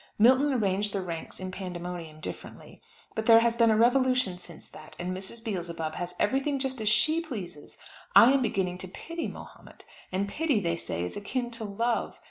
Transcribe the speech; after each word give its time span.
Milton 0.17 0.51
arranged 0.51 0.93
the 0.93 1.01
ranks 1.03 1.39
in 1.39 1.51
Pandemonium 1.51 2.21
differently; 2.21 2.81
but 3.13 3.27
there 3.27 3.41
has 3.41 3.55
been 3.55 3.69
a 3.69 3.77
revolution 3.77 4.39
since 4.39 4.67
that, 4.69 4.95
and 4.97 5.15
Mrs. 5.15 5.43
Beelzebub 5.45 5.93
has 5.93 6.15
everything 6.19 6.57
just 6.57 6.81
as 6.81 6.89
she 6.89 7.21
pleases. 7.21 7.77
I 8.15 8.33
am 8.33 8.41
beginning 8.41 8.79
to 8.79 8.87
pity 8.87 9.27
Mahomet, 9.27 9.85
and 10.11 10.27
pity, 10.27 10.59
they 10.59 10.75
say, 10.75 11.03
is 11.03 11.15
akin 11.17 11.51
to 11.51 11.65
love. 11.65 12.19